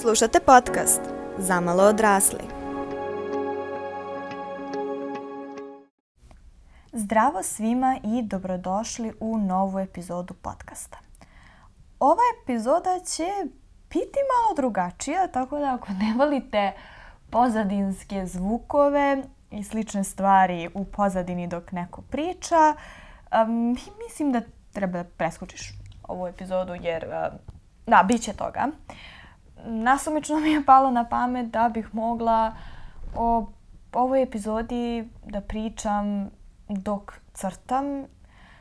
[0.00, 1.00] Slušate podcast
[1.38, 2.38] Zamalo odrasli.
[6.92, 10.98] Zdravo svima i dobrodošli u novu epizodu podcasta.
[12.00, 13.28] Ova epizoda će
[13.90, 16.72] biti malo drugačija, tako da ako ne volite
[17.30, 22.74] pozadinske zvukove i slične stvari u pozadini dok neko priča,
[23.46, 24.40] um, mislim da
[24.72, 25.72] treba da preskočiš
[26.02, 27.38] ovu epizodu jer, um,
[27.86, 28.68] da, bit će toga.
[29.64, 32.54] Nasumično mi je palo na pamet da bih mogla
[33.16, 33.46] o
[33.92, 36.30] ovoj epizodi da pričam
[36.68, 38.04] dok crtam.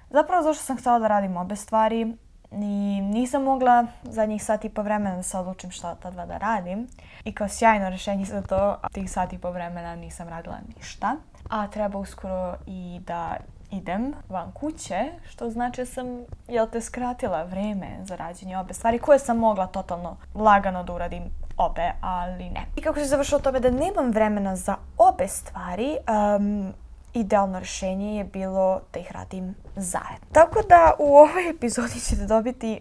[0.10, 2.18] Zapravo zašto sam htjela da radim obe stvari
[2.52, 6.38] i nisam mogla zadnjih sat i po vremena da se odlučim šta ta dva da
[6.38, 6.88] radim.
[7.24, 11.16] I kao sjajno rešenje za to, tih sat i po vremena nisam radila ništa.
[11.50, 13.38] A treba uskoro i da
[13.78, 16.06] idem van kuće, što znači da sam,
[16.48, 21.24] jel te, skratila vreme za rađenje obe stvari koje sam mogla totalno lagano da uradim
[21.58, 22.66] obe, ali ne.
[22.76, 25.98] I kako se završilo tome da nemam vremena za obe stvari,
[26.38, 26.74] um,
[27.14, 30.28] idealno rešenje je bilo da ih radim zajedno.
[30.32, 32.80] Tako da u ovoj epizodi ćete dobiti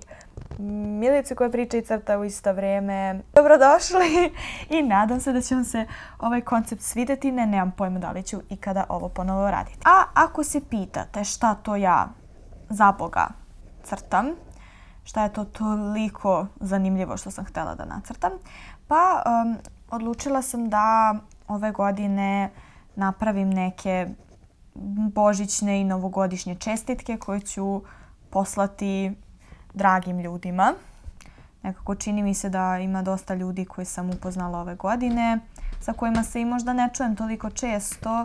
[0.58, 3.20] Milicu koja priča i crta u isto vrijeme.
[3.34, 4.32] Dobrodošli
[4.78, 5.86] i nadam se da će vam se
[6.18, 7.32] ovaj koncept svideti.
[7.32, 9.78] Ne, nemam pojma da li ću ikada ovo ponovo raditi.
[9.84, 12.08] A ako se pitate šta to ja
[12.68, 13.28] za Boga
[13.84, 14.26] crtam,
[15.04, 18.32] šta je to toliko zanimljivo što sam htjela da nacrtam,
[18.88, 19.58] pa um,
[19.90, 21.14] odlučila sam da
[21.48, 22.50] ove godine
[22.96, 24.08] napravim neke
[25.14, 27.82] božićne i novogodišnje čestitke koje ću
[28.30, 29.12] poslati
[29.74, 30.74] dragim ljudima.
[31.62, 35.38] Nekako čini mi se da ima dosta ljudi koje sam upoznala ove godine,
[35.80, 38.22] sa kojima se i možda ne čujem toliko često.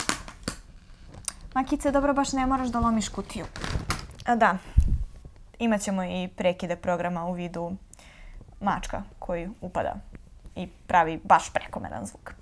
[1.55, 3.45] Makice, dobro, baš ne moraš da lomiš kutiju.
[4.25, 4.57] A da,
[5.59, 7.71] imat ćemo i prekide programa u vidu
[8.61, 9.95] mačka koji upada
[10.55, 12.33] i pravi baš prekomeran zvuk.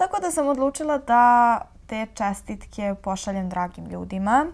[0.00, 4.46] Tako da sam odlučila da te čestitke pošaljem dragim ljudima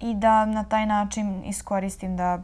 [0.00, 2.42] i da na taj način iskoristim da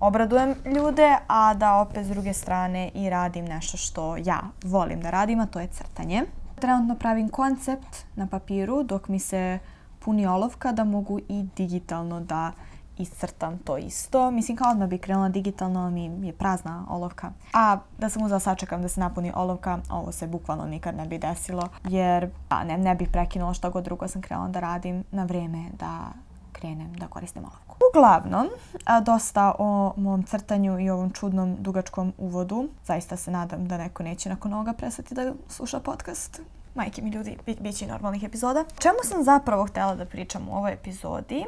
[0.00, 5.10] obradujem ljude, a da opet s druge strane i radim nešto što ja volim da
[5.10, 6.22] radim, a to je crtanje.
[6.60, 9.58] Trenutno pravim koncept na papiru dok mi se
[9.98, 12.52] puni olovka da mogu i digitalno da
[13.02, 14.30] iscrtam to isto.
[14.30, 17.32] Mislim kao odmah bi krenula digitalno, mi je prazna olovka.
[17.52, 21.18] A da sam uzela sačekam da se napuni olovka, ovo se bukvalno nikad ne bi
[21.18, 25.24] desilo, jer pa, ne, ne bih prekinula što god drugo sam krenula da radim na
[25.24, 26.08] vrijeme da
[26.52, 27.76] krenem da koristim olovku.
[27.90, 28.48] Uglavnom,
[29.02, 32.68] dosta o mom crtanju i ovom čudnom dugačkom uvodu.
[32.84, 36.40] Zaista se nadam da neko neće nakon ovoga prestati da sluša podcast.
[36.74, 38.64] Majke mi ljudi, bit će normalnih epizoda.
[38.78, 41.44] Čemu sam zapravo htjela da pričam u ovoj epizodi?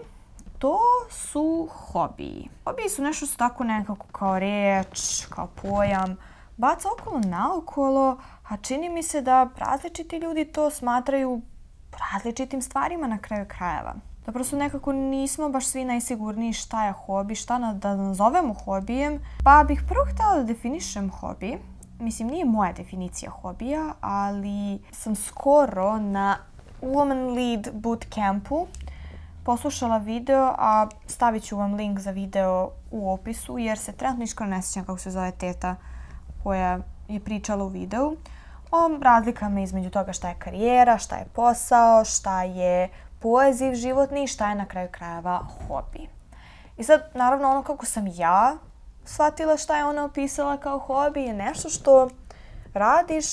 [0.63, 0.79] To
[1.11, 2.49] su hobiji.
[2.65, 6.17] Hobiji su nešto su tako nekako kao reč, kao pojam,
[6.57, 8.19] baca okolo naokolo,
[8.49, 11.41] a čini mi se da različiti ljudi to smatraju
[12.13, 13.95] različitim stvarima na kraju krajeva
[14.27, 19.21] da prosto nekako nismo baš svi najsigurniji šta je hobi, šta na, da nazovemo hobijem.
[19.45, 21.59] Pa bih prvo htjela da definišem hobi.
[22.01, 26.37] Mislim, nije moja definicija hobija, ali sam skoro na
[26.83, 28.67] Woman Lead Bootcampu
[29.45, 34.57] poslušala video, a stavit ću vam link za video u opisu, jer se trenutno iskreno
[34.57, 35.77] ne sjećam kako se zove teta
[36.43, 38.17] koja je pričala u videu
[38.71, 42.89] o razlikama između toga šta je karijera, šta je posao, šta je
[43.21, 46.09] poziv životni i šta je na kraju krajeva hobi.
[46.77, 48.57] I sad, naravno, ono kako sam ja
[49.05, 52.09] shvatila šta je ona opisala kao hobi je nešto što
[52.75, 53.27] radiš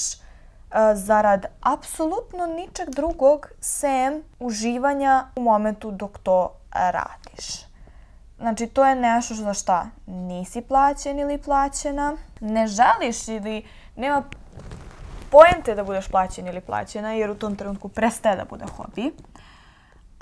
[0.95, 7.69] zarad apsolutno ničeg drugog sem uživanja u momentu dok to radiš.
[8.37, 13.65] Znači, to je nešto za šta nisi plaćen ili plaćena, ne želiš ili
[13.95, 14.23] nema
[15.31, 19.11] pojente da budeš plaćen ili plaćena jer u tom trenutku prestaje da bude hobi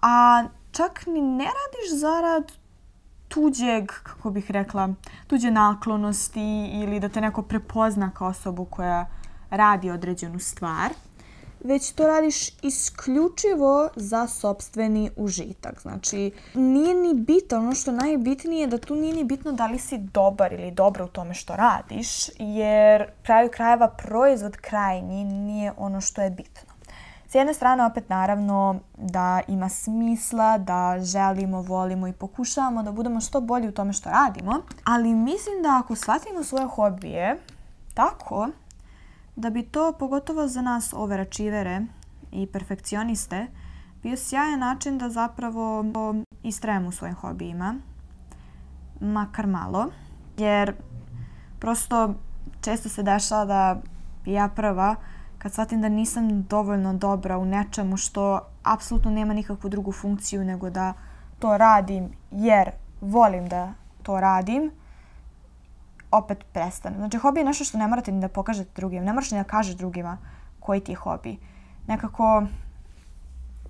[0.02, 2.52] a čak ni ne radiš zarad
[3.28, 4.90] tuđeg, kako bih rekla,
[5.28, 9.08] tuđe naklonosti ili da te neko prepozna kao osobu koja
[9.50, 10.92] radi određenu stvar,
[11.64, 15.82] već to radiš isključivo za sobstveni užitak.
[15.82, 19.80] Znači, nije ni bitno, ono što najbitnije je da tu nije ni bitno da li
[19.80, 26.02] si dobar ili dobro u tome što radiš, jer kraju krajeva proizvod krajnji nije ono
[26.02, 26.74] što je bitno.
[27.30, 33.22] S jedne strane opet naravno da ima smisla, da želimo, volimo i pokušavamo da budemo
[33.22, 37.38] što bolji u tome što radimo, ali mislim da ako shvatimo svoje hobije
[37.94, 38.50] tako
[39.38, 41.82] da bi to pogotovo za nas overačivere
[42.32, 43.48] i perfekcioniste
[44.04, 45.86] bio sjajan način da zapravo
[46.44, 47.76] istrajemo u svojim hobijima,
[49.00, 49.86] makar malo,
[50.38, 50.74] jer
[51.60, 52.14] prosto
[52.62, 53.82] često se dešava da
[54.26, 54.96] ja prva,
[55.38, 60.70] kad shvatim da nisam dovoljno dobra u nečemu što apsolutno nema nikakvu drugu funkciju nego
[60.70, 60.94] da
[61.40, 63.74] to radim jer volim da
[64.04, 64.72] to radim,
[66.12, 66.98] opet prestane.
[66.98, 69.04] Znači, hobi je nešto što ne morate ni da pokažete drugim.
[69.04, 70.18] Ne moraš ni da kažeš drugima
[70.60, 71.38] koji ti je hobi.
[71.88, 72.44] Nekako,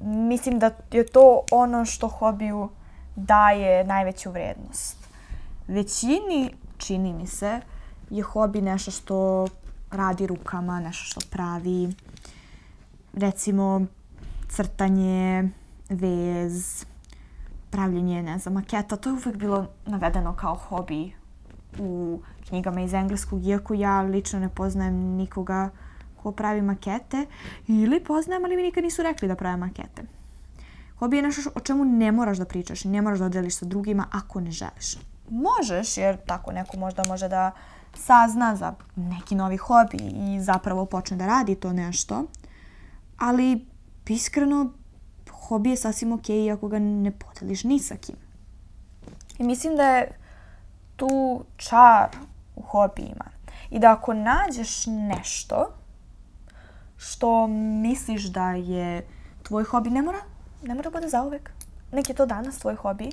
[0.02, 2.70] mislim da je to ono što hobiju
[3.16, 5.08] daje najveću vrednost.
[5.68, 7.62] Većini, čini mi se,
[8.10, 9.48] je hobi nešto što
[9.92, 11.94] radi rukama, nešto što pravi.
[13.14, 13.82] Recimo,
[14.50, 15.50] crtanje,
[15.90, 16.86] vez,
[17.70, 18.96] pravljenje, ne znam, maketa.
[18.96, 21.14] To je uvek bilo navedeno kao hobi
[21.80, 25.70] u knjigama iz engleskog, iako ja lično ne poznajem nikoga
[26.24, 27.26] ko pravi makete
[27.68, 30.04] ili poznajem, ali mi nikad nisu rekli da prave makete.
[31.00, 33.66] Hobi je nešto o čemu ne moraš da pričaš i ne moraš da deliš sa
[33.66, 34.98] drugima ako ne želiš.
[35.30, 37.52] Možeš, jer tako neko možda može da
[37.94, 42.26] sazna za neki novi hobi i zapravo počne da radi to nešto.
[43.18, 43.66] Ali
[44.08, 44.74] iskreno,
[45.48, 48.16] hobi je sasvim ok ako ga ne podeliš ni sa kim.
[49.40, 50.17] I mislim da je
[50.98, 52.10] tu čar
[52.56, 53.26] u hobijima.
[53.70, 55.74] I da ako nađeš nešto
[56.98, 59.08] što misliš da je
[59.44, 60.20] tvoj hobi, ne mora,
[60.64, 61.52] ne mora bude zauvek.
[61.92, 63.10] Nek je to danas tvoj hobi.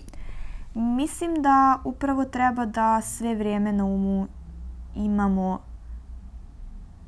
[0.74, 4.26] Mislim da upravo treba da sve vrijeme na umu
[4.94, 5.58] imamo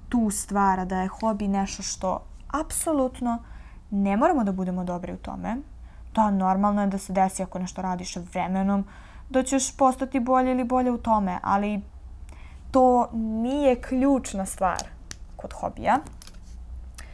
[0.09, 2.21] tu stvara da je hobi nešto što
[2.61, 3.39] apsolutno
[3.91, 5.57] ne moramo da budemo dobri u tome.
[6.15, 8.85] Da, normalno je da se desi ako nešto radiš vremenom,
[9.31, 11.81] da ćeš postati bolje ili bolje u tome, ali
[12.71, 14.83] to nije ključna stvar
[15.37, 15.99] kod hobija.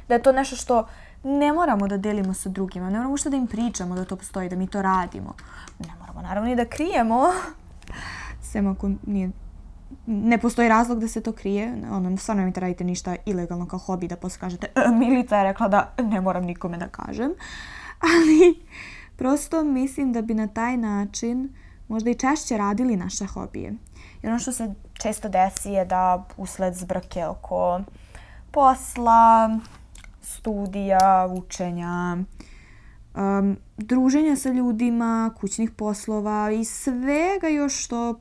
[0.08, 0.86] Da je to nešto što
[1.22, 4.48] ne moramo da delimo sa drugima, ne moramo što da im pričamo da to postoji,
[4.48, 5.34] da mi to radimo.
[5.78, 7.22] Ne moramo naravno i da krijemo,
[8.50, 9.30] sem ako nije
[10.06, 11.74] ne postoji razlog da se to krije.
[11.90, 15.68] Ono, stvarno nemojte radite ništa ilegalno kao hobi da posle kažete e, Milica je rekla
[15.68, 17.32] da ne moram nikome da kažem.
[18.12, 18.66] Ali
[19.16, 21.48] prosto mislim da bi na taj način
[21.92, 23.74] možda i češće radili naše hobije.
[24.22, 27.80] I ono što se često desi je da usled zbrke oko
[28.50, 29.58] posla,
[30.22, 32.16] studija, učenja,
[33.14, 38.20] um, druženja sa ljudima, kućnih poslova i svega još što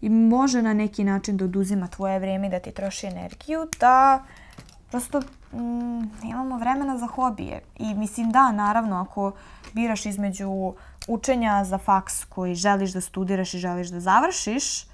[0.00, 4.24] i može na neki način da oduzima tvoje vrijeme i da ti troši energiju, da
[4.94, 5.20] prosto
[5.52, 7.60] mm, nemamo vremena za hobije.
[7.76, 9.32] I mislim da, naravno, ako
[9.72, 10.74] biraš između
[11.08, 14.86] učenja za faks koji želiš da studiraš i želiš da završiš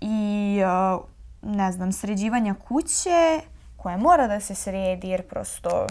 [0.00, 1.02] i uh,
[1.42, 3.40] ne znam, sređivanja kuće
[3.76, 5.86] koje mora da se sredi jer prosto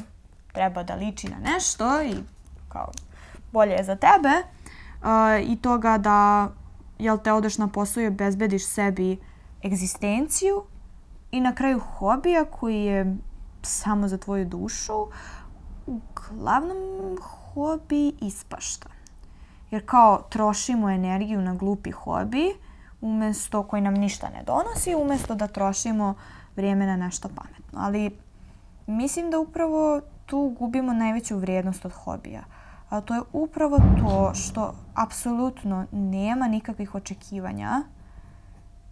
[0.51, 2.15] treba da liči na nešto i
[2.69, 2.92] kao
[3.51, 6.50] bolje je za tebe uh, i toga da
[7.00, 9.19] jel te odeš na posao i obezbediš sebi
[9.65, 10.63] egzistenciju
[11.31, 13.18] i na kraju hobija koji je
[13.65, 15.07] samo za tvoju dušu,
[15.85, 17.17] uglavnom
[17.53, 18.89] hobi ispašta.
[19.71, 22.53] Jer kao trošimo energiju na glupi hobi,
[23.01, 26.13] umjesto koji nam ništa ne donosi, umjesto da trošimo
[26.55, 27.79] vrijeme na nešto pametno.
[27.79, 28.17] Ali
[28.87, 32.43] mislim da upravo tu gubimo najveću vrijednost od hobija.
[32.89, 37.83] A to je upravo to što apsolutno nema nikakvih očekivanja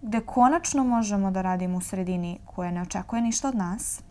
[0.02, 4.02] gde konačno možemo da radimo u sredini koja ne očekuje ništa od nas,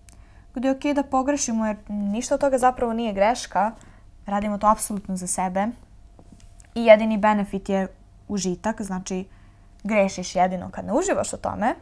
[0.59, 3.73] gde je okej okay da pogrešimo jer ništa od toga zapravo nije greška,
[4.27, 5.67] radimo to apsolutno za sebe.
[6.75, 7.89] I jedini benefit je
[8.29, 9.25] užitak, znači
[9.85, 11.75] grešiš jedino kad ne uživaš u tome.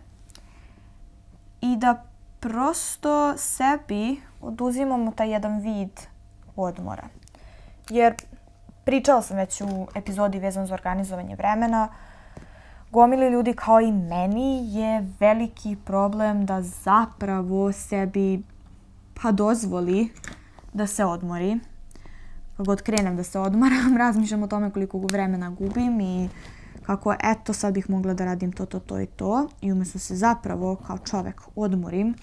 [1.61, 2.04] I da
[2.40, 6.00] prosto sebi oduzimamo taj jedan vid
[6.56, 7.09] odmora.
[7.90, 8.14] Jer
[8.85, 11.88] pričala sam već u epizodi vezano za organizovanje vremena,
[12.90, 18.42] gomili ljudi kao i meni je veliki problem da zapravo sebi
[19.23, 20.08] pa dozvoli
[20.73, 21.58] da se odmori.
[22.50, 26.28] Kako god krenem da se odmaram, razmišljam o tome koliko vremena gubim i
[26.82, 29.49] kako eto sad bih mogla da radim to, to, to i to.
[29.61, 32.14] I umjesto se zapravo kao čovek odmorim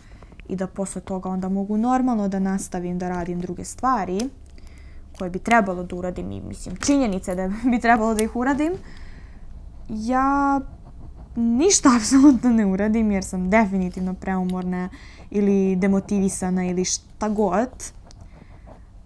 [0.49, 4.29] i da posle toga onda mogu normalno da nastavim da radim druge stvari,
[5.17, 8.73] koje bi trebalo da uradim i mislim činjenice da bi trebalo da ih uradim,
[9.89, 10.61] ja
[11.35, 14.89] ništa apsolutno ne uradim jer sam definitivno preumorna
[15.35, 17.69] ili demotivisana ili šta god.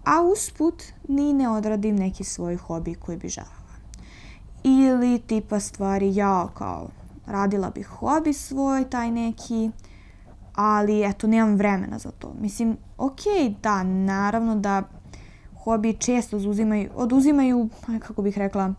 [0.04, 3.52] A usput ni ne odradim neki svoj hobi koji bi želela.
[4.64, 6.88] Ili tipa stvari ja kao
[7.26, 9.70] radila bih hobi svoj taj neki,
[10.54, 12.34] ali eto nemam vremena za to.
[12.40, 13.20] Mislim, ok,
[13.62, 14.82] da, naravno da
[15.64, 17.68] hobi često oduzimaju, oduzimaju,
[18.06, 18.74] kako bih rekla,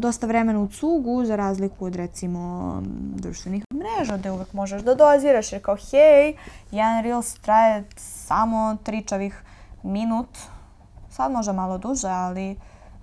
[0.00, 2.74] dosta vremena u cugu za razliku od recimo
[3.14, 6.36] društvenih mreža gde uvek možeš da doziraš jer kao hej,
[6.70, 9.42] jedan Reels traje samo tričavih
[9.82, 10.28] minut,
[11.10, 12.56] sad može malo duže, ali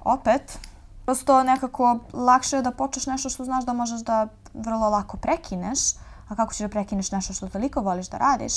[0.04, 0.60] opet
[1.06, 5.80] prosto nekako lakše je da počneš nešto što znaš da možeš da vrlo lako prekineš,
[6.30, 8.54] a kako ćeš da prekineš nešto što toliko voliš da radiš,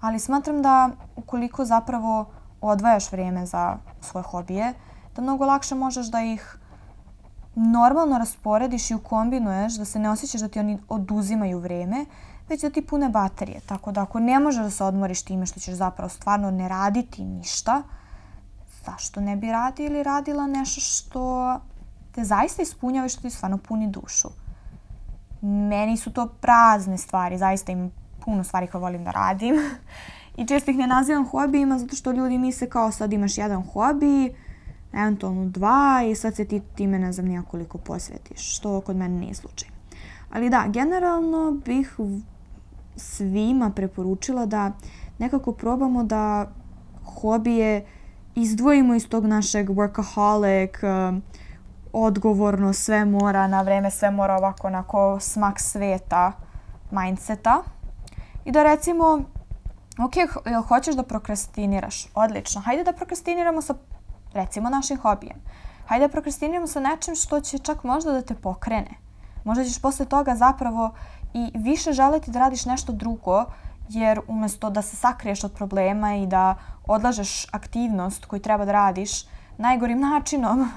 [0.00, 2.26] ali smatram da ukoliko zapravo
[2.60, 4.74] odvajaš vrijeme za svoje hobije,
[5.16, 6.59] da mnogo lakše možeš da ih
[7.54, 12.04] normalno rasporediš i ukombinuješ, da se ne osjećaš da ti oni oduzimaju vreme,
[12.48, 13.60] već da ti pune baterije.
[13.60, 17.24] Tako da ako ne možeš da se odmoriš time što ćeš zapravo stvarno ne raditi
[17.24, 17.82] ništa,
[18.86, 21.60] zašto ne bi radio ili radila nešto što
[22.12, 24.28] te zaista ispunjava i što ti stvarno puni dušu.
[25.42, 27.90] Meni su to prazne stvari, zaista imam
[28.24, 29.54] puno stvari koje volim da radim.
[30.38, 34.34] I često ih ne nazivam hobijima zato što ljudi misle kao sad imaš jedan hobi,
[34.92, 39.34] eventualno dva i sad se ti time ne znam nijakoliko posvetiš, što kod mene nije
[39.34, 39.68] slučaj.
[40.32, 41.96] Ali da, generalno bih
[42.96, 44.72] svima preporučila da
[45.18, 46.50] nekako probamo da
[47.04, 47.86] hobije
[48.34, 51.22] izdvojimo iz tog našeg workaholic, um,
[51.92, 56.32] odgovorno, sve mora na vreme, sve mora ovako onako smak sveta
[56.90, 57.62] mindseta.
[58.44, 59.22] I da recimo,
[60.04, 60.16] ok,
[60.46, 62.06] jel hoćeš da prokrastiniraš?
[62.14, 63.74] Odlično, hajde da prokrastiniramo sa
[64.32, 65.36] recimo našim hobijem.
[65.86, 68.90] Hajde da prokrastiniramo sa nečim što će čak možda da te pokrene.
[69.44, 70.90] Možda ćeš posle toga zapravo
[71.34, 73.44] i više želeti da radiš nešto drugo,
[73.88, 76.54] jer umesto da se sakriješ od problema i da
[76.86, 79.10] odlažeš aktivnost koju treba da radiš
[79.58, 80.68] najgorim načinom,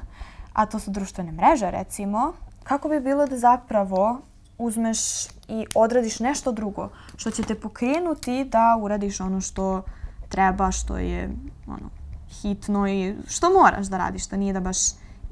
[0.53, 2.33] a to su društvene mreže recimo,
[2.63, 4.21] kako bi bilo da zapravo
[4.57, 4.99] uzmeš
[5.47, 9.83] i odradiš nešto drugo što će te pokrenuti da uradiš ono što
[10.29, 11.29] treba, što je
[11.67, 11.89] ono,
[12.41, 14.77] hitno i što moraš da radiš, što nije da baš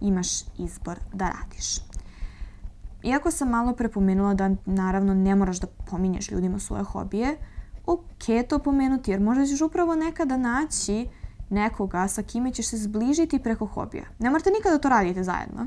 [0.01, 0.27] imaš
[0.57, 1.75] izbor da radiš.
[3.03, 7.37] Iako sam malo prepomenula da naravno ne moraš da pominješ ljudima svoje hobije,
[7.85, 11.07] ok to pomenuti jer možda ćeš upravo nekada naći
[11.49, 14.03] nekoga sa kime ćeš se zbližiti preko hobija.
[14.19, 15.65] Ne morate nikada to radite zajedno,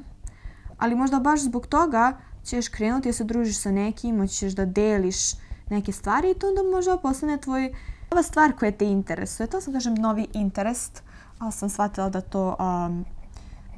[0.78, 5.32] ali možda baš zbog toga ćeš krenuti da se družiš sa nekim, hoćeš da deliš
[5.70, 7.74] neke stvari i to onda možda postane tvoj
[8.10, 9.46] nova stvar koja te interesuje.
[9.46, 11.02] To sam kažem novi interest,
[11.38, 13.04] ali sam shvatila da to um,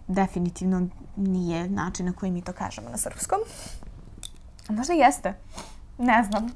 [0.09, 3.39] definitivno nije način na koji mi to kažemo na srpskom.
[4.69, 5.35] Možda jeste.
[5.99, 6.47] Ne znam.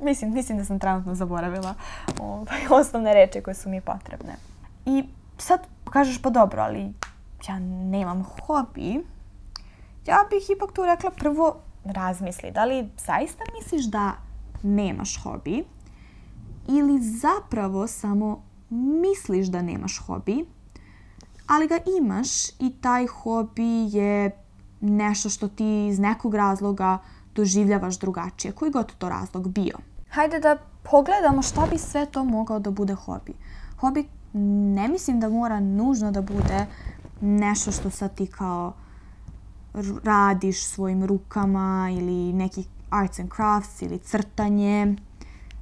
[0.00, 1.74] Mislim, mislim da sam trenutno zaboravila
[2.20, 4.36] ovaj, osnovne reči koje su mi potrebne.
[4.86, 5.04] I
[5.38, 5.60] sad
[5.90, 6.92] kažeš pa dobro, ali
[7.48, 9.04] ja nemam hobi.
[10.06, 12.50] Ja bih ipak tu rekla prvo razmisli.
[12.50, 14.12] Da li zaista misliš da
[14.62, 15.64] nemaš hobi
[16.68, 20.44] ili zapravo samo misliš da nemaš hobi,
[21.46, 24.30] ali ga imaš i taj hobi je
[24.80, 26.98] nešto što ti iz nekog razloga
[27.34, 29.78] doživljavaš drugačije, koji god to razlog bio.
[30.10, 30.56] Hajde da
[30.90, 33.34] pogledamo šta bi sve to mogao da bude hobi.
[33.80, 34.08] Hobi
[34.74, 36.66] ne mislim da mora nužno da bude
[37.20, 38.72] nešto što sad ti kao
[40.04, 44.96] radiš svojim rukama ili neki arts and crafts ili crtanje.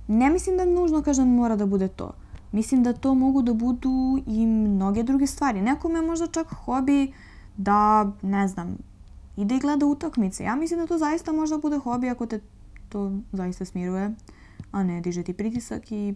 [0.08, 2.12] Ne mislim da nužno, kažem, mora da bude to.
[2.54, 5.62] Mislim da to mogu da budu i mnoge druge stvari.
[5.62, 7.12] Nekome je možda čak hobi
[7.56, 8.76] da, ne znam,
[9.37, 10.44] ide i gleda utakmice.
[10.44, 12.40] Ja mislim da to zaista možda bude hobi ako te
[12.88, 14.14] to zaista smiruje,
[14.73, 16.14] a ne diže ti pritisak i,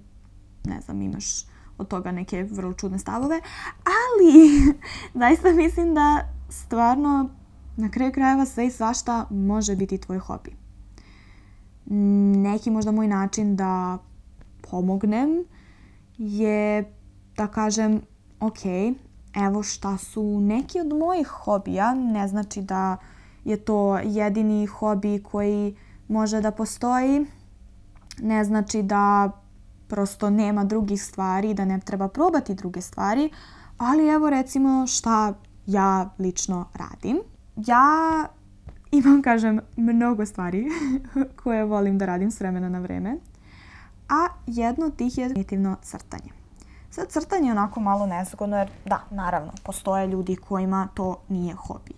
[0.64, 1.44] ne znam, imaš
[1.78, 3.40] od toga neke vrlo čudne stavove.
[3.84, 4.48] Ali,
[5.22, 7.30] zaista mislim da stvarno
[7.76, 10.50] na kraju krajeva sve i svašta može biti tvoj hobi.
[12.36, 13.98] Neki možda moj način da
[14.70, 15.44] pomognem
[16.18, 16.92] je
[17.36, 18.00] da kažem,
[18.40, 18.58] ok,
[19.46, 22.96] evo šta su neki od mojih hobija, ne znači da
[23.44, 25.76] je to jedini hobi koji
[26.08, 27.26] može da postoji,
[28.22, 29.30] ne znači da
[29.88, 33.30] prosto nema drugih stvari, da ne treba probati druge stvari,
[33.78, 35.34] ali evo recimo šta
[35.66, 37.18] ja lično radim.
[37.56, 38.26] Ja
[38.90, 40.66] imam, kažem, mnogo stvari
[41.42, 43.16] koje volim da radim s vremena na vreme
[44.08, 46.30] a jedno od tih je definitivno crtanje.
[46.90, 51.92] Sad crtanje je onako malo nezgodno jer da, naravno, postoje ljudi kojima to nije hobi.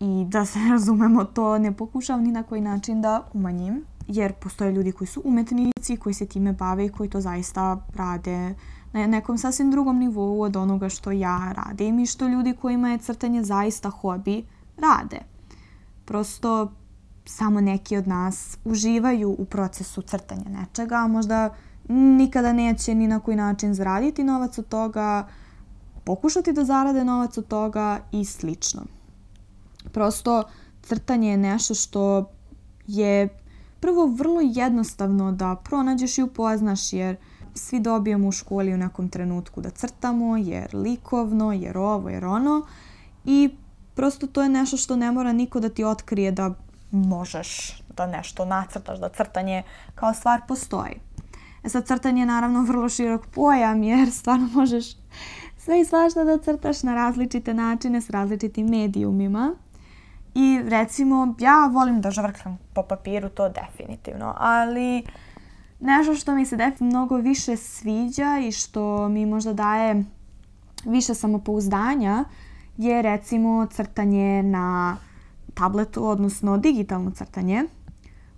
[0.00, 4.72] I da se razumemo, to ne pokušavam ni na koji način da umanjim, jer postoje
[4.72, 8.54] ljudi koji su umetnici, koji se time bave i koji to zaista rade
[8.92, 12.98] na nekom sasvim drugom nivou od onoga što ja radim i što ljudi kojima je
[12.98, 14.44] crtanje zaista hobi
[14.76, 15.18] rade.
[16.04, 16.72] Prosto
[17.24, 21.54] samo neki od nas uživaju u procesu crtanja nečega, a možda
[21.88, 25.26] nikada neće ni na koji način zaraditi novac od toga,
[26.04, 28.82] pokušati da zarade novac od toga i slično.
[29.92, 30.42] Prosto
[30.82, 32.30] crtanje je nešto što
[32.86, 33.28] je
[33.80, 37.16] prvo vrlo jednostavno da pronađeš i upoznaš jer
[37.54, 42.66] svi dobijemo u školi u nekom trenutku da crtamo jer likovno, jer ovo, jer ono
[43.24, 43.50] i
[43.94, 46.54] prosto to je nešto što ne mora niko da ti otkrije da
[46.94, 49.62] možeš da nešto nacrtaš, da crtanje
[49.94, 51.00] kao stvar postoji.
[51.64, 54.84] E sad, crtanje je naravno vrlo širok pojam jer stvarno možeš
[55.58, 59.54] sve i svašta da crtaš na različite načine s različitim medijumima.
[60.34, 65.02] I recimo, ja volim da žvrkam po papiru, to definitivno, ali
[65.80, 70.04] nešto što mi se definitivno mnogo više sviđa i što mi možda daje
[70.84, 72.24] više samopouzdanja
[72.76, 74.96] je recimo crtanje na
[75.54, 77.64] tabletu, odnosno digitalno crtanje,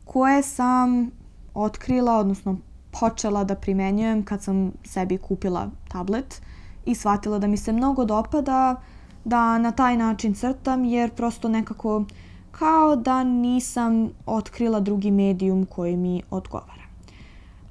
[0.04, 1.10] koje sam
[1.54, 2.58] otkrila, odnosno
[3.00, 6.42] počela da primenjujem kad sam sebi kupila tablet
[6.84, 8.76] i shvatila da mi se mnogo dopada
[9.24, 12.04] da na taj način crtam jer prosto nekako
[12.50, 16.86] kao da nisam otkrila drugi medijum koji mi odgovara.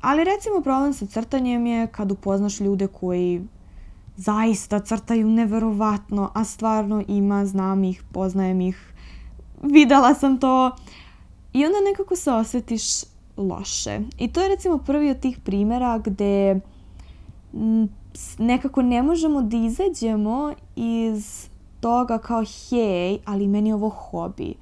[0.02, 3.48] Ali recimo problem sa crtanjem je kad upoznaš ljude koji
[4.18, 8.94] zaista crtaju neverovatno, a stvarno ima, znam ih, poznajem ih,
[9.72, 10.72] videla sam to
[11.54, 12.84] i onda nekako se osjetiš
[13.38, 14.00] loše.
[14.18, 16.60] I to je recimo prvi od tih primjera gde
[18.38, 24.54] nekako ne možemo da izađemo iz toga kao hej, ali meni je ovo hobi.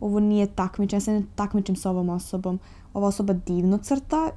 [0.00, 2.58] Ovo nije takmičenje, ja se ne takmičim sa ovom osobom.
[2.94, 4.30] Ova osoba divno crta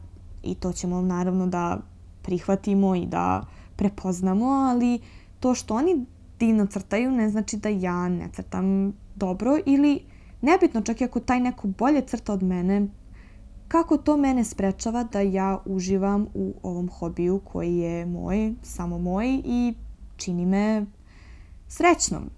[0.44, 1.77] i to ćemo naravno da
[2.22, 5.00] prihvatimo i da prepoznamo, ali
[5.39, 6.05] to što oni
[6.39, 10.00] divno crtaju ne znači da ja ne crtam dobro ili
[10.46, 12.88] nebitno čak i ako taj neko bolje crta od mene,
[13.68, 19.42] kako to mene sprečava da ja uživam u ovom hobiju koji je moj, samo moj
[19.46, 19.74] i
[20.18, 20.86] čini me
[21.68, 22.30] srećnom.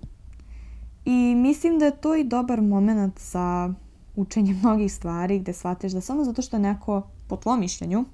[1.05, 3.73] I mislim da je to i dobar moment za
[4.15, 8.05] učenje mnogih stvari gde shvatiš da samo zato što je neko, po tvojom mišljenju,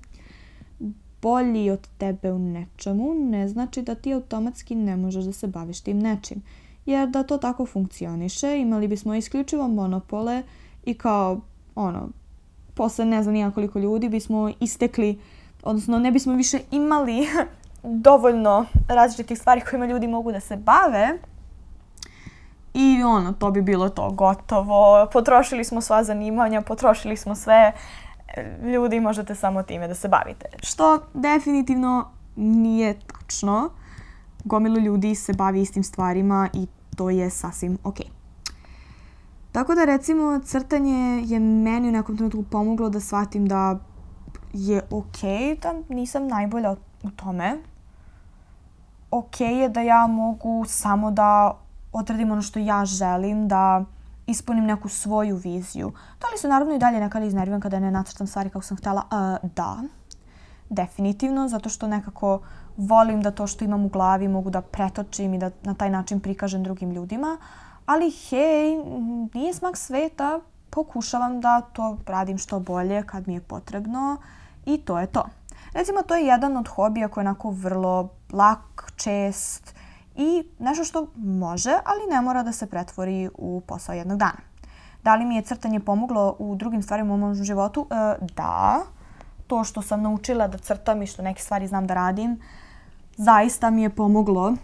[1.22, 5.82] bolji od tebe u nečemu, ne znači da ti automatski ne možeš da se baviš
[5.82, 6.42] tim nečim.
[6.85, 10.43] Jer da to tako funkcioniše, imali bismo isključivo monopole
[10.85, 11.39] i kao,
[11.75, 12.09] ono,
[12.74, 15.19] posle ne znam nijakoliko ljudi bismo istekli,
[15.63, 17.27] odnosno ne bismo više imali
[17.83, 21.17] dovoljno različitih stvari kojima ljudi mogu da se bave.
[22.74, 25.07] I ono, to bi bilo to, gotovo.
[25.13, 27.72] Potrošili smo sva zanimanja, potrošili smo sve
[28.63, 30.46] ljudi, možete samo time da se bavite.
[30.63, 33.69] Što definitivno nije tačno.
[34.44, 38.06] Gomilu ljudi se bavi istim stvarima i to je sasvim okej.
[38.06, 38.24] Okay.
[39.51, 43.79] Tako da recimo crtanje je meni u nekom trenutku pomoglo da shvatim da
[44.53, 47.58] je okej okay, da nisam najbolja u tome.
[49.12, 51.58] Okej okay je da ja mogu samo da
[51.92, 53.86] odradim ono što ja želim, da
[54.27, 55.92] ispunim neku svoju viziju.
[56.22, 59.01] Da li se naravno i dalje nekada iznerviram kada ne nacrtam stvari kako sam htjela?
[59.12, 59.84] Uh, da,
[60.70, 62.40] definitivno, zato što nekako
[62.77, 66.20] volim da to što imam u glavi mogu da pretočim i da na taj način
[66.20, 67.38] prikažem drugim ljudima.
[67.86, 68.75] Ali hej,
[69.33, 74.18] nije smak sveta, pokušavam da to radim što bolje kad mi je potrebno
[74.66, 75.25] i to je to.
[75.74, 79.75] Recimo, to je jedan od hobija koji je onako vrlo lak, čest
[80.16, 84.40] i nešto što može, ali ne mora da se pretvori u posao jednog dana.
[85.03, 87.88] Da li mi je crtanje pomoglo u drugim stvarima u mom životu?
[87.92, 88.79] E, da.
[89.53, 92.39] To što sam naučila da crtam i što neke stvari znam da radim,
[93.18, 94.55] zaista mi je pomoglo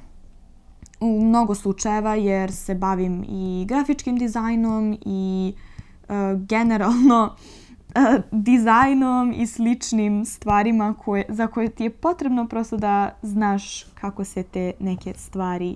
[1.00, 9.48] u mnogo slučajeva jer se bavim i grafičkim dizajnom i uh, generalno uh, dizajnom i
[9.48, 15.14] sličnim stvarima koje, za koje ti je potrebno prosto da znaš kako se te neke
[15.14, 15.76] stvari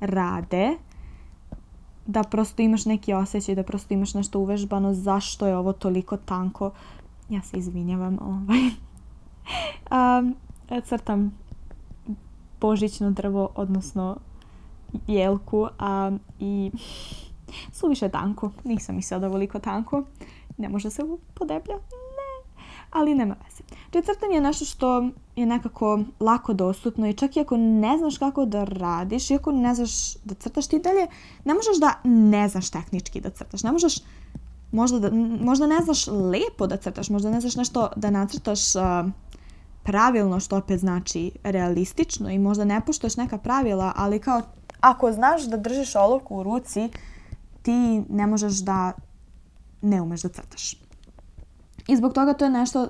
[0.00, 0.76] rade.
[2.06, 6.70] Da prosto imaš neki osjećaj, da prosto imaš nešto uvežbano zašto je ovo toliko tanko.
[7.28, 8.18] Ja se izvinjavam.
[8.22, 8.60] Ovaj.
[10.20, 10.34] um,
[10.84, 11.38] crtam
[12.60, 14.16] božićno drvo, odnosno
[15.06, 16.10] jelku a,
[16.40, 16.70] i
[17.78, 18.50] suviše tanko.
[18.64, 20.02] Nisam mislila da je ovoliko tanko.
[20.56, 21.02] Ne može se
[21.34, 21.74] podeblja.
[21.74, 22.52] Ne.
[22.90, 23.62] Ali nema veze.
[23.90, 28.18] Če crtanje je nešto što je nekako lako dostupno i čak i ako ne znaš
[28.18, 31.06] kako da radiš, i ako ne znaš da crtaš ti dalje,
[31.44, 33.62] ne možeš da ne znaš tehnički da crtaš.
[33.62, 33.94] Ne možeš
[34.72, 38.82] možda, da, možda ne znaš lepo da crtaš, možda ne znaš nešto da nacrtaš uh,
[39.82, 44.42] pravilno, što opet znači realistično i možda ne poštoješ neka pravila, ali kao
[44.80, 46.88] ako znaš da držiš olovku u ruci,
[47.62, 48.92] ti ne možeš da
[49.82, 50.74] ne umeš da crtaš.
[51.88, 52.88] I zbog toga to je nešto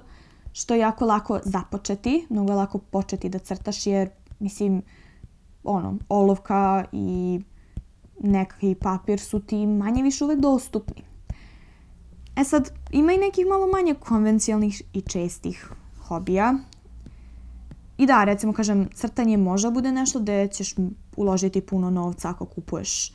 [0.53, 4.83] što je jako lako započeti, mnogo je lako početi da crtaš jer, mislim,
[5.65, 7.41] ono, olovka i
[8.21, 11.08] nekakvi papir su ti manje više uvek dostupni.
[12.39, 15.71] E sad, ima i nekih malo manje konvencijalnih i čestih
[16.03, 16.55] hobija.
[17.99, 20.75] I da, recimo, kažem, crtanje može bude nešto gde ćeš
[21.17, 23.13] uložiti puno novca ako kupuješ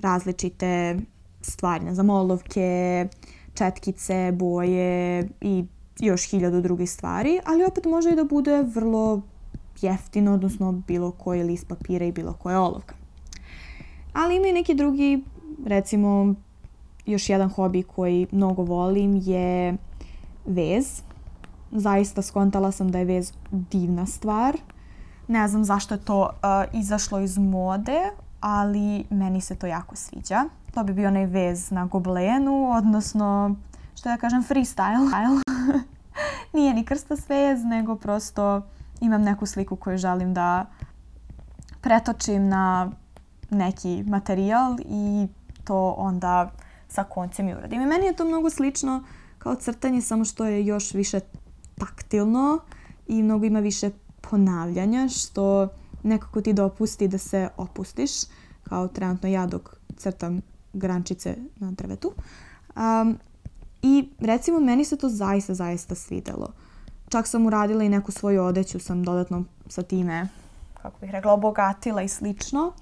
[0.00, 0.98] različite
[1.40, 3.08] stvari, ne znam, olovke,
[3.54, 5.64] četkice, boje i
[5.98, 9.22] još hiljadu drugih stvari, ali opet može i da bude vrlo
[9.80, 12.94] jeftino, odnosno bilo koji list papira i bilo koja olovka.
[14.12, 15.24] Ali ima i neki drugi,
[15.66, 16.34] recimo,
[17.10, 19.76] još jedan hobi koji mnogo volim je
[20.46, 21.02] vez.
[21.72, 24.56] Zaista skontala sam da je vez divna stvar.
[25.28, 28.00] Ne znam zašto je to uh, izašlo iz mode,
[28.40, 30.44] ali meni se to jako sviđa.
[30.74, 33.54] To bi bio onaj vez na goblenu, odnosno,
[33.94, 35.10] što da kažem, freestyle.
[36.54, 38.62] Nije ni krstas vez, nego prosto
[39.00, 40.66] imam neku sliku koju želim da
[41.80, 42.90] pretočim na
[43.50, 45.28] neki materijal i
[45.64, 46.50] to onda
[46.90, 47.82] sa koncem i uradim.
[47.82, 49.04] I meni je to mnogo slično
[49.38, 51.20] kao crtanje, samo što je još više
[51.78, 52.58] taktilno
[53.06, 55.68] i mnogo ima više ponavljanja, što
[56.02, 58.10] nekako ti dopusti da se opustiš,
[58.62, 60.40] kao trenutno ja dok crtam
[60.72, 62.12] grančice na drvetu.
[62.76, 63.18] Um,
[63.82, 66.52] I recimo meni se to zaista, zaista svidelo.
[67.08, 70.28] Čak sam uradila i neku svoju odeću, sam dodatno sa time,
[70.82, 72.72] kako bih rekla, obogatila i slično.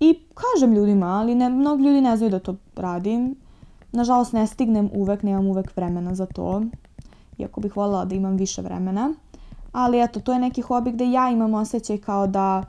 [0.00, 3.36] I kažem ljudima, ali ne, mnogi ljudi ne znaju da to radim.
[3.96, 6.62] Nažalost ne stignem uvek, nemam uvek vremena za to.
[7.38, 9.14] Iako bih voljela da imam više vremena.
[9.72, 12.64] Ali eto, to je neki hobi gde ja imam osjećaj kao da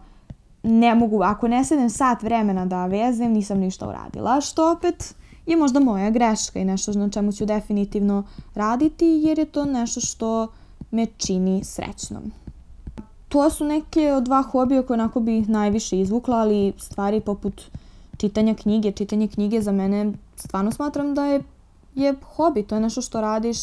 [0.63, 4.41] ne mogu, ako ne sedem sat vremena da vezem, nisam ništa uradila.
[4.41, 8.23] Što opet je možda moja greška i nešto na čemu ću definitivno
[8.55, 10.47] raditi jer je to nešto što
[10.91, 12.31] me čini srećnom.
[13.29, 17.61] To su neke od dva hobija koje onako bih najviše izvukla, ali stvari poput
[18.17, 21.43] čitanja knjige, čitanje knjige za mene stvarno smatram da je,
[21.95, 23.57] je hobi, to je nešto što radiš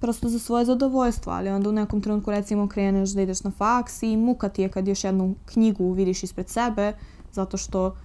[0.00, 4.02] prosto za svoje zadovoljstvo, ali onda u nekom trenutku recimo kreneš da ideš na faks
[4.02, 6.92] i muka ti je kad još jednu knjigu vidiš ispred sebe,
[7.32, 7.96] zato što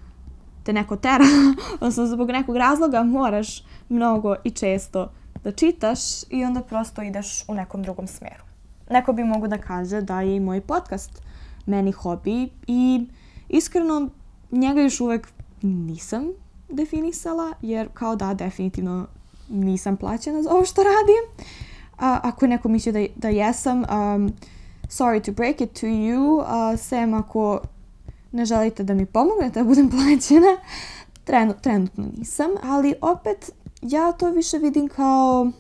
[0.63, 1.25] te neko tera,
[1.81, 5.11] odnosno zbog nekog razloga moraš mnogo i često
[5.43, 5.99] da čitaš
[6.29, 8.43] i onda prosto ideš u nekom drugom smeru.
[8.89, 11.21] Neko bi mogu da kaže da je i moj podcast
[11.65, 13.07] meni hobi i
[13.49, 14.09] iskreno
[14.51, 15.27] njega još uvek
[15.61, 16.23] nisam
[16.73, 19.07] definisala, jer kao da definitivno
[19.49, 21.47] nisam plaćena za ovo što radim.
[21.97, 24.33] A, ako neko misli da, da jesam, um,
[24.87, 27.59] sorry to break it to you, uh, sem ako
[28.31, 30.57] ne želite da mi pomognete da budem plaćena,
[31.23, 35.51] Trenut, trenutno nisam, ali opet ja to više vidim kao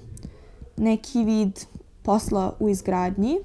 [0.77, 1.59] neki vid
[2.01, 3.39] posla u izgradnji.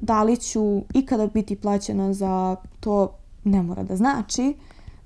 [0.00, 4.54] Da li ću ikada biti plaćena za to ne mora da znači,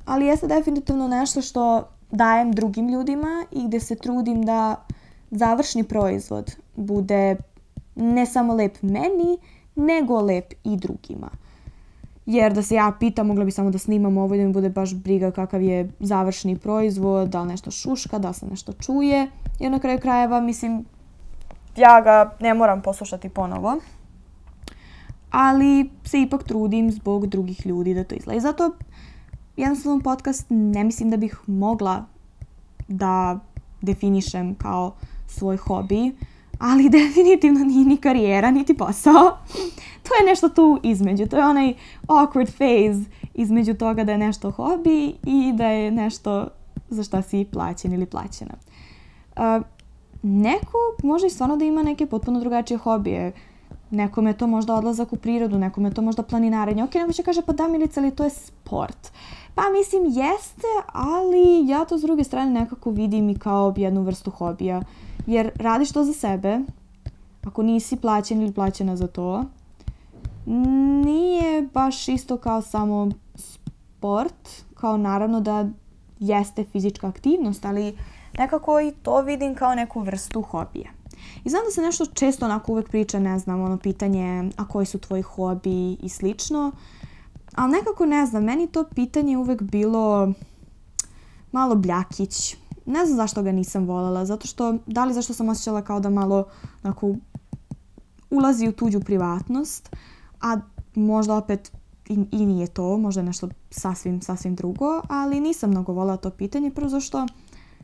[0.08, 4.84] ali jeste definitivno nešto što dajem drugim ljudima i gde se trudim da
[5.30, 7.36] završni proizvod bude
[7.96, 9.38] ne samo lep meni,
[9.74, 11.30] nego lep i drugima.
[12.26, 14.68] Jer da se ja pitam, mogla bi samo da snimam ovo i da mi bude
[14.68, 19.30] baš briga kakav je završni proizvod, da li nešto šuška, da se nešto čuje.
[19.60, 20.84] Jer na kraju krajeva, mislim,
[21.76, 23.76] ja ga ne moram poslušati ponovo.
[25.30, 28.36] Ali se ipak trudim zbog drugih ljudi da to izgleda.
[28.36, 28.72] I zato
[29.58, 32.04] jednostavno podcast ne mislim da bih mogla
[32.88, 33.38] da
[33.82, 34.94] definišem kao
[35.26, 36.12] svoj hobi,
[36.58, 39.38] ali definitivno nije ni karijera, niti posao.
[40.04, 41.26] to je nešto tu između.
[41.26, 41.74] To je onaj
[42.06, 46.48] awkward phase između toga da je nešto hobi i da je nešto
[46.90, 48.54] za šta si plaćen ili plaćena.
[49.36, 49.64] Uh,
[50.22, 53.32] neko može i stvarno da ima neke potpuno drugačije hobije.
[53.90, 56.84] Nekome je to možda odlazak u prirodu, nekome je to možda planinarenje.
[56.84, 59.12] Ok, neko će kaže, pa da Milica, ali to je sport.
[59.58, 64.30] Pa mislim, jeste, ali ja to s druge strane nekako vidim i kao jednu vrstu
[64.30, 64.82] hobija.
[65.26, 66.60] Jer radiš to za sebe,
[67.44, 69.44] ako nisi plaćen ili plaćena za to,
[71.04, 75.68] nije baš isto kao samo sport, kao naravno da
[76.18, 77.96] jeste fizička aktivnost, ali
[78.38, 80.90] nekako i to vidim kao neku vrstu hobija.
[81.44, 84.86] I znam da se nešto često onako uvek priča, ne znam, ono pitanje, a koji
[84.86, 86.72] su tvoji hobi i slično,
[87.54, 90.32] ali nekako ne znam, meni to pitanje uvek bilo
[91.52, 92.56] malo bljakić.
[92.86, 96.10] Ne znam zašto ga nisam voljela, zato što, da li zašto sam osjećala kao da
[96.10, 96.44] malo
[96.84, 97.14] onako
[98.30, 99.96] ulazi u tuđu privatnost,
[100.40, 100.56] a
[100.94, 101.72] možda opet
[102.08, 106.70] i, i nije to, možda nešto sasvim, sasvim drugo, ali nisam mnogo volila to pitanje,
[106.70, 107.26] prvo zašto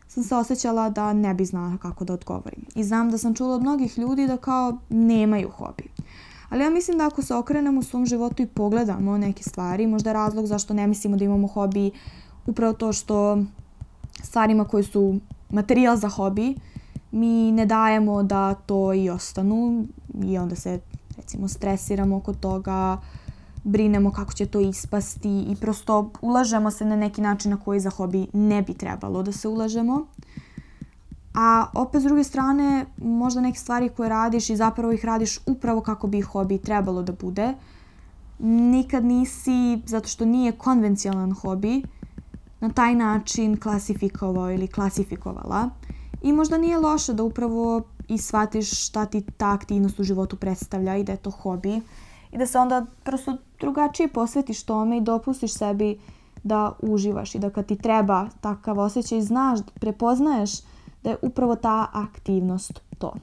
[0.09, 2.65] sam se osjećala da ne bi znala kako da odgovorim.
[2.75, 5.85] I znam da sam čula od mnogih ljudi da kao nemaju hobi.
[6.55, 10.11] Ali ja mislim da ako se okrenemo u svom životu i pogledamo neke stvari, možda
[10.11, 11.91] je razlog zašto ne mislimo da imamo hobi
[12.47, 13.39] upravo to što
[14.23, 16.55] stvarima koje su materijal za hobi
[17.11, 19.87] mi ne dajemo da to i ostanu
[20.25, 20.81] i onda se
[21.17, 23.01] recimo stresiramo oko toga,
[23.65, 27.91] brinemo kako će to ispasti i prosto ulažemo se na neki način na koji za
[27.91, 30.07] hobi ne bi trebalo da se ulažemo.
[31.35, 35.81] A opet s druge strane, možda neke stvari koje radiš i zapravo ih radiš upravo
[35.81, 37.55] kako bi hobi trebalo da bude.
[38.39, 41.83] Nikad nisi, zato što nije konvencionalan hobi,
[42.61, 45.71] na taj način klasifikovao ili klasifikovala.
[46.23, 50.97] I možda nije loše da upravo i shvatiš šta ti ta aktivnost u životu predstavlja
[50.97, 51.81] i da je to hobi.
[52.33, 55.99] I da se onda prosto drugačije posvetiš tome i dopustiš sebi
[56.43, 60.51] da uživaš i da kad ti treba takav osjećaj znaš, prepoznaješ
[61.05, 63.15] da je upravo ta aktivnost to.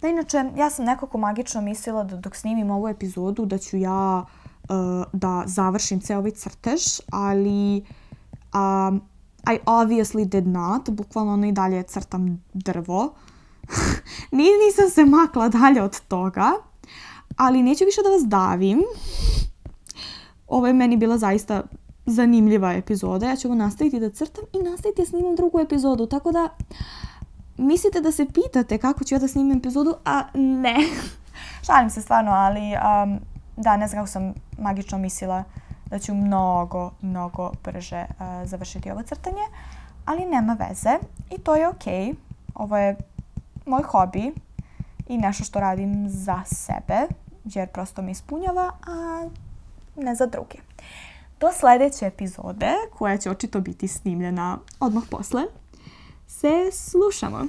[0.00, 4.24] Da inače, ja sam nekako magično mislila da dok snimim ovu epizodu da ću ja
[4.62, 7.84] uh, da završim ceo ovaj crtež, ali
[8.54, 9.02] um,
[9.46, 10.90] I obviously did not.
[10.90, 13.14] Bukvalno ono i dalje crtam drvo.
[14.30, 16.52] Nisam se makla dalje od toga.
[17.36, 18.82] Ali neću više da vas davim.
[20.46, 21.62] Ovo je meni bila zaista
[22.06, 23.26] zanimljiva epizoda.
[23.26, 26.06] Ja ću ovo nastaviti da crtam i nastaviti da snimam drugu epizodu.
[26.06, 26.48] Tako da
[27.56, 30.76] mislite da se pitate kako ću ja da snimim epizodu, a ne.
[31.66, 33.20] Šalim se stvarno, ali um,
[33.56, 35.44] da, ne znam kako sam magično mislila
[35.86, 39.42] da ću mnogo, mnogo brže uh, završiti ovo crtanje,
[40.04, 40.98] ali nema veze
[41.30, 42.06] i to je okej.
[42.06, 42.14] Okay.
[42.54, 42.96] Ovo je
[43.66, 44.32] moj hobi
[45.08, 47.06] i nešto što radim za sebe,
[47.44, 49.28] jer prosto me ispunjava, a
[49.96, 50.71] ne za druge.
[51.42, 55.42] Do sledeće epizode, koja će očito biti snimljena odmah posle,
[56.26, 57.46] se slušamo.